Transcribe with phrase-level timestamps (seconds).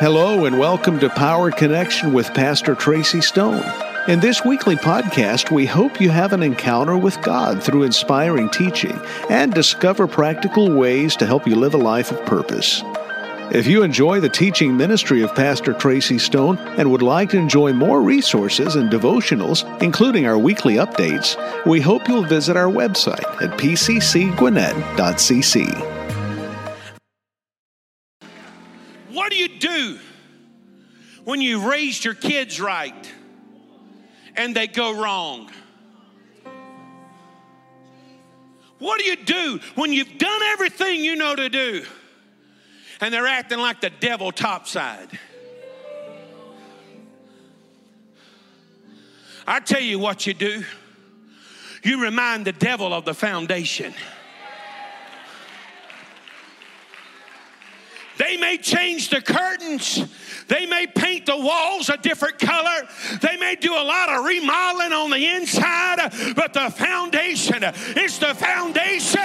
[0.00, 3.62] Hello, and welcome to Power Connection with Pastor Tracy Stone.
[4.08, 8.98] In this weekly podcast, we hope you have an encounter with God through inspiring teaching
[9.28, 12.82] and discover practical ways to help you live a life of purpose.
[13.52, 17.74] If you enjoy the teaching ministry of Pastor Tracy Stone and would like to enjoy
[17.74, 21.36] more resources and devotionals, including our weekly updates,
[21.66, 25.99] we hope you'll visit our website at pccgwinnett.cc.
[29.40, 29.98] you do
[31.24, 33.12] when you raised your kids right
[34.36, 35.50] and they go wrong?
[38.78, 41.84] What do you do when you've done everything you know to do
[43.00, 45.08] and they're acting like the devil topside?
[49.46, 50.64] I tell you what you do.
[51.82, 53.94] You remind the devil of the foundation.
[58.30, 60.04] They may change the curtains.
[60.46, 62.86] They may paint the walls a different color.
[63.20, 68.32] They may do a lot of remodeling on the inside, but the foundation is the
[68.36, 69.20] foundation.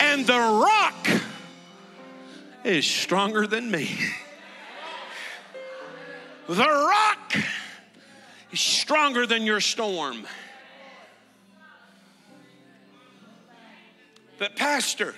[0.00, 1.08] And the rock
[2.64, 3.98] is stronger than me.
[6.48, 7.36] The rock
[8.50, 10.26] is stronger than your storm.
[14.40, 15.14] But, Pastor,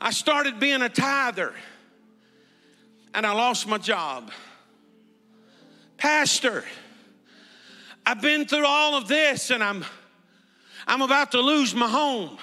[0.00, 1.52] I started being a tither
[3.12, 4.30] and I lost my job.
[5.96, 6.64] Pastor,
[8.06, 9.84] I've been through all of this and I'm,
[10.86, 12.38] I'm about to lose my home.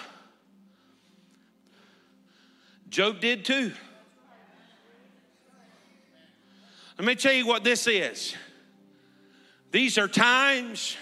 [2.90, 3.72] Job did too.
[7.00, 8.36] Let me tell you what this is.
[9.72, 10.98] These are times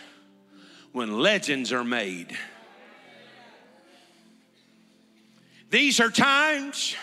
[0.92, 2.38] when legends are made.
[5.70, 6.96] These are times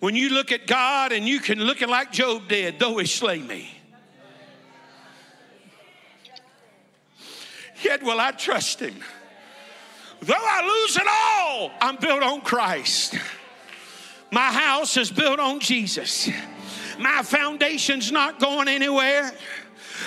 [0.00, 3.06] when you look at God and you can look at like Job did, though he
[3.06, 3.70] slay me.
[7.82, 8.94] Yet will I trust him.
[10.20, 13.14] Though I lose it all, I'm built on Christ.
[14.32, 16.30] My house is built on Jesus.
[16.98, 19.32] My foundation's not going anywhere.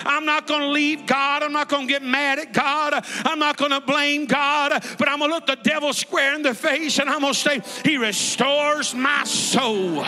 [0.05, 1.43] I'm not going to leave God.
[1.43, 3.05] I'm not going to get mad at God.
[3.25, 6.41] I'm not going to blame God, but I'm going to look the devil square in
[6.41, 10.03] the face and I'm going to say, He restores my soul.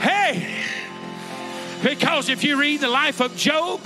[0.00, 0.64] Hey,
[1.82, 3.80] because if you read the life of Job,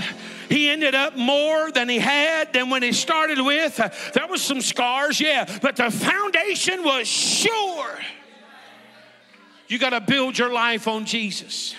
[0.48, 3.76] he ended up more than he had than when he started with.
[4.12, 7.98] There was some scars, yeah, but the foundation was sure.
[9.68, 11.74] You got to build your life on Jesus.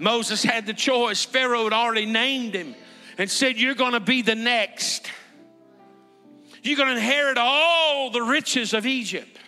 [0.00, 1.24] Moses had the choice.
[1.24, 2.74] Pharaoh had already named him
[3.18, 5.10] and said, You're going to be the next.
[6.62, 9.38] You're going to inherit all the riches of Egypt.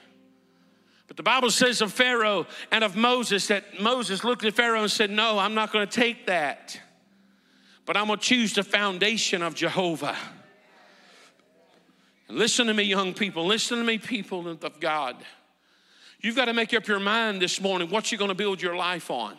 [1.09, 4.91] But the Bible says of Pharaoh and of Moses that Moses looked at Pharaoh and
[4.91, 6.79] said, No, I'm not going to take that.
[7.87, 10.17] But I'm going to choose the foundation of Jehovah.
[12.29, 13.47] And listen to me, young people.
[13.47, 15.17] Listen to me, people of God.
[16.21, 18.77] You've got to make up your mind this morning what you're going to build your
[18.77, 19.37] life on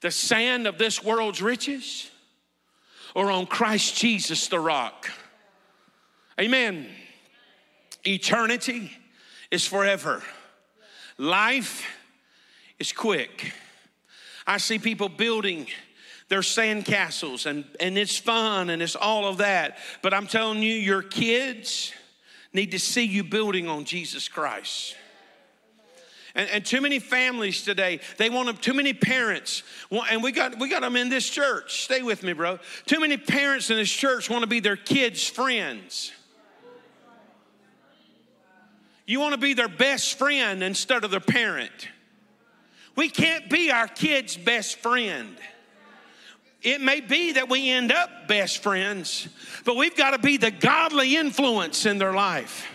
[0.00, 2.10] the sand of this world's riches
[3.14, 5.10] or on Christ Jesus the rock?
[6.40, 6.86] Amen.
[8.06, 8.90] Eternity
[9.50, 10.22] is forever.
[11.18, 11.84] Life
[12.78, 13.52] is quick.
[14.46, 15.66] I see people building
[16.28, 19.78] their sand castles and, and it's fun and it's all of that.
[20.00, 21.92] But I'm telling you, your kids
[22.52, 24.96] need to see you building on Jesus Christ.
[26.34, 29.62] And, and, too many families today, they want them, too many parents,
[30.10, 31.82] and we got, we got them in this church.
[31.84, 32.58] Stay with me, bro.
[32.86, 36.12] Too many parents in this church want to be their kids' friends.
[39.06, 41.88] You want to be their best friend instead of their parent.
[42.94, 45.36] We can't be our kids' best friend.
[46.62, 49.28] It may be that we end up best friends,
[49.64, 52.68] but we've got to be the godly influence in their life.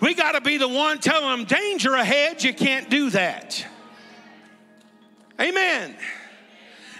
[0.00, 3.64] We got to be the one telling them danger ahead, you can't do that.
[5.40, 5.96] Amen.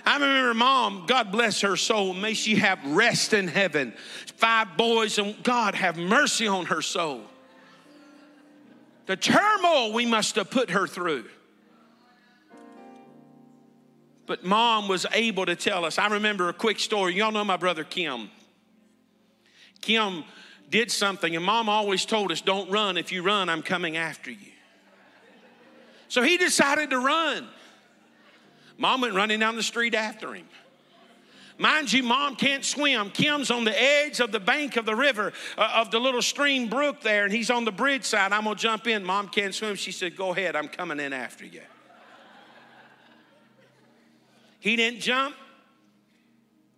[0.05, 3.94] I remember mom, God bless her soul, may she have rest in heaven.
[4.37, 7.23] Five boys, and God have mercy on her soul.
[9.06, 11.25] The turmoil we must have put her through.
[14.26, 15.99] But mom was able to tell us.
[15.99, 17.17] I remember a quick story.
[17.17, 18.31] Y'all know my brother Kim.
[19.81, 20.23] Kim
[20.70, 22.96] did something, and mom always told us, Don't run.
[22.96, 24.52] If you run, I'm coming after you.
[26.08, 27.46] So he decided to run.
[28.78, 30.46] Mom went running down the street after him.
[31.58, 33.11] Mind you, mom can't swim.
[33.11, 36.69] Kim's on the edge of the bank of the river, uh, of the little stream
[36.70, 38.32] brook there, and he's on the bridge side.
[38.32, 39.05] I'm gonna jump in.
[39.05, 39.76] Mom can't swim.
[39.76, 41.61] She said, Go ahead, I'm coming in after you.
[44.58, 45.34] He didn't jump,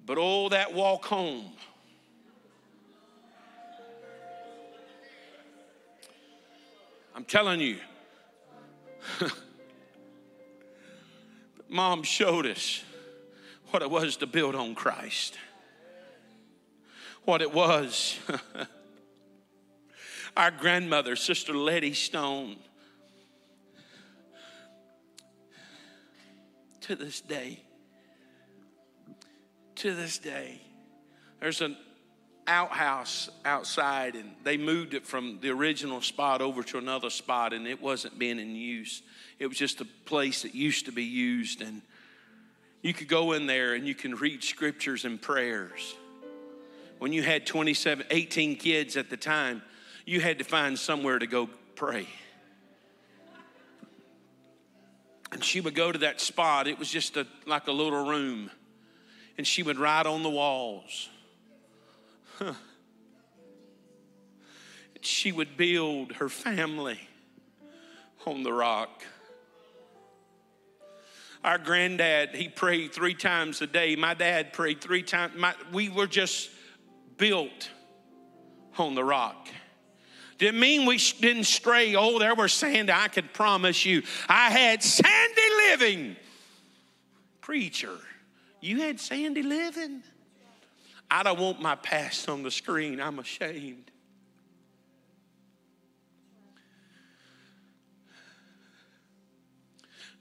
[0.04, 1.52] but oh, that walk home.
[7.22, 7.76] I'm telling you.
[11.68, 12.82] Mom showed us
[13.70, 15.38] what it was to build on Christ.
[17.24, 18.18] What it was.
[20.36, 22.56] Our grandmother, Sister Letty Stone,
[26.80, 27.62] to this day,
[29.76, 30.60] to this day,
[31.38, 31.76] there's an
[32.52, 37.66] outhouse outside and they moved it from the original spot over to another spot and
[37.66, 39.02] it wasn't being in use.
[39.38, 41.80] It was just a place that used to be used and
[42.82, 45.94] you could go in there and you can read scriptures and prayers.
[46.98, 49.62] When you had 27, 18 kids at the time,
[50.04, 52.06] you had to find somewhere to go pray.
[55.32, 56.68] And she would go to that spot.
[56.68, 58.50] It was just a, like a little room.
[59.38, 61.08] And she would write on the walls.
[62.38, 62.54] Huh.
[65.00, 67.00] She would build her family
[68.24, 69.04] on the rock.
[71.44, 73.96] Our granddad, he prayed three times a day.
[73.96, 75.34] My dad prayed three times.
[75.36, 76.50] My, we were just
[77.16, 77.70] built
[78.78, 79.48] on the rock.
[80.38, 81.94] Didn't mean we didn't stray.
[81.96, 82.92] Oh, there was sandy.
[82.92, 84.02] I could promise you.
[84.28, 86.16] I had sandy living.
[87.40, 87.98] Preacher,
[88.60, 90.02] you had sandy living?
[91.12, 93.00] I don't want my past on the screen.
[93.00, 93.92] I'm ashamed.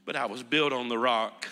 [0.06, 1.48] but I was built on the rock.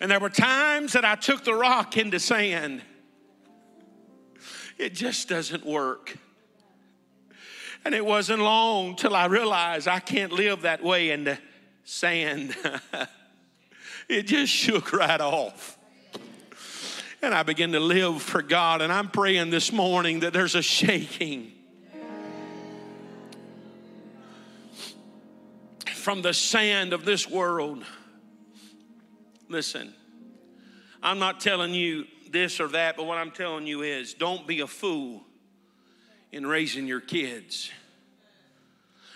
[0.00, 2.82] And there were times that I took the rock into sand.
[4.76, 6.16] It just doesn't work.
[7.86, 11.38] And it wasn't long till I realized I can't live that way in the
[11.84, 12.54] sand.
[14.10, 15.78] it just shook right off.
[17.22, 18.80] And I began to live for God.
[18.80, 21.52] And I'm praying this morning that there's a shaking
[25.94, 27.84] from the sand of this world.
[29.48, 29.92] Listen,
[31.02, 34.60] I'm not telling you this or that, but what I'm telling you is don't be
[34.60, 35.22] a fool
[36.32, 37.70] in raising your kids.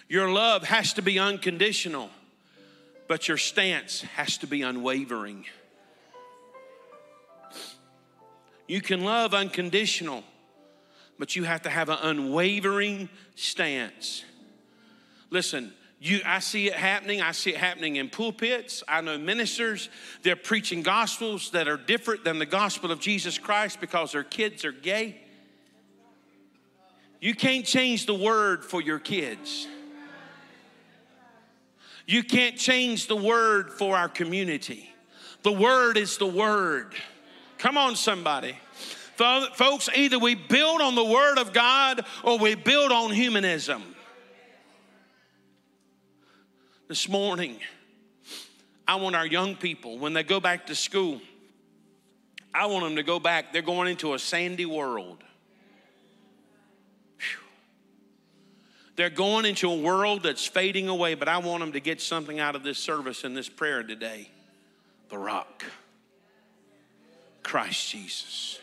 [0.09, 2.11] Your love has to be unconditional,
[3.09, 5.47] but your stance has to be unwavering.
[8.66, 10.25] You can love unconditional,
[11.19, 14.25] but you have to have an unwavering stance.
[15.31, 17.22] Listen, you, I see it happening.
[17.22, 18.82] I see it happening in pulpits.
[18.87, 19.88] I know ministers,
[20.22, 24.64] they're preaching gospels that are different than the gospel of Jesus Christ because their kids
[24.64, 25.20] are gay.
[27.20, 29.67] You can't change the word for your kids.
[32.06, 34.94] You can't change the word for our community.
[35.43, 36.94] The word is the word.
[37.64, 38.55] Come on, somebody.
[39.16, 43.82] Folks, either we build on the word of God or we build on humanism
[46.88, 47.58] this morning,
[48.87, 51.22] I want our young people, when they go back to school,
[52.52, 53.55] I want them to go back.
[53.55, 55.24] They're going into a sandy world.
[58.96, 62.39] They're going into a world that's fading away, but I want them to get something
[62.39, 64.29] out of this service and this prayer today
[65.08, 65.65] the rock,
[67.44, 68.58] Christ Jesus.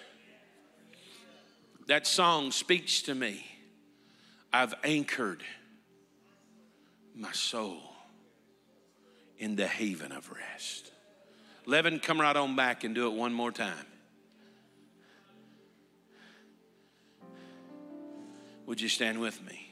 [1.88, 3.46] That song speaks to me.
[4.52, 5.44] I've anchored
[7.16, 7.82] my soul
[9.38, 10.92] in the haven of rest.
[11.66, 13.86] Levin, come right on back and do it one more time.
[18.66, 19.71] Would you stand with me?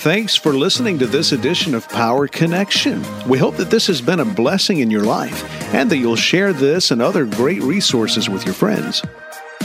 [0.00, 3.04] Thanks for listening to this edition of Power Connection.
[3.28, 6.54] We hope that this has been a blessing in your life and that you'll share
[6.54, 9.02] this and other great resources with your friends.